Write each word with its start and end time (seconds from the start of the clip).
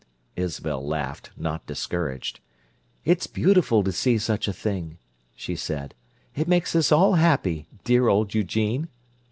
Isabel 0.35 0.83
laughed, 0.83 1.29
not 1.37 1.67
discouraged. 1.67 2.39
"It's 3.05 3.27
beautiful 3.27 3.83
to 3.83 3.91
see 3.91 4.17
such 4.17 4.47
a 4.47 4.51
thing," 4.51 4.97
she 5.35 5.55
said. 5.55 5.93
"It 6.33 6.47
makes 6.47 6.75
us 6.75 6.91
all 6.91 7.13
happy, 7.13 7.67
dear 7.83 8.07
old 8.07 8.33
Eugene!" 8.33 8.87